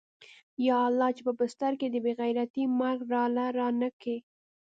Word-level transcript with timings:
يا 0.67 0.77
الله 0.89 1.09
چې 1.15 1.21
په 1.27 1.33
بستر 1.39 1.71
کې 1.79 1.87
د 1.89 1.95
بې 2.03 2.13
غيرتۍ 2.19 2.63
مرگ 2.79 2.99
راله 3.13 3.45
رانه 3.59 3.89
کې. 4.01 4.15